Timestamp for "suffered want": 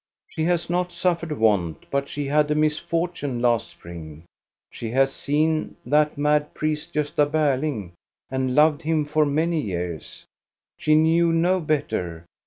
0.91-1.85